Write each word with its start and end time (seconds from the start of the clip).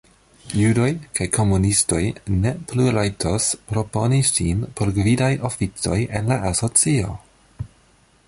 Judoj 0.59 0.87
kaj 1.17 1.25
komunistoj 1.35 1.99
ne 2.45 2.53
plu 2.71 2.87
rajtos 2.95 3.49
proponi 3.73 4.19
sin 4.29 4.65
por 4.79 4.93
gvidaj 4.97 5.31
oficoj 5.51 5.99
en 6.21 6.33
la 6.33 6.39
asocio. 6.53 7.13